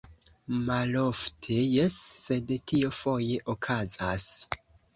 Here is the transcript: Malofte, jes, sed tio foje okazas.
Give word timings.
Malofte, 0.69 1.59
jes, 1.73 1.99
sed 2.23 2.55
tio 2.73 2.91
foje 3.03 3.39
okazas. 3.57 4.29